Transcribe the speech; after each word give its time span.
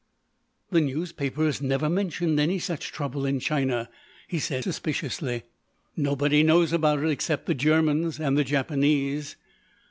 "The 0.71 0.81
newspapers 0.81 1.61
never 1.61 1.87
mentioned 1.87 2.39
any 2.39 2.57
such 2.57 2.91
trouble 2.91 3.23
in 3.23 3.39
China," 3.39 3.87
he 4.27 4.39
said, 4.39 4.63
suspiciously. 4.63 5.43
"Nobody 5.95 6.41
knows 6.41 6.73
about 6.73 7.03
it 7.03 7.09
except 7.11 7.45
the 7.45 7.53
Germans 7.53 8.19
and 8.19 8.35
the 8.35 8.43
Japanese." 8.43 9.35